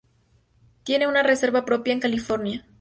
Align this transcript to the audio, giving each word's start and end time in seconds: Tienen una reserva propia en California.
Tienen 0.83 1.09
una 1.09 1.21
reserva 1.21 1.63
propia 1.63 1.93
en 1.93 1.99
California. 1.99 2.65